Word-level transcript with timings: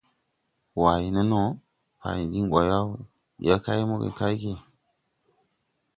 Way: 0.81 1.03
«Ne 1.15 1.21
no? 1.31 1.41
Payn 1.99 2.29
diŋ 2.31 2.45
ɓo 2.51 2.59
yaw, 2.69 2.87
ndi 3.37 3.47
a 3.55 3.57
kay 3.63 3.81
moge 3.89 4.09
kay 4.17 4.33
ge.». 4.41 4.53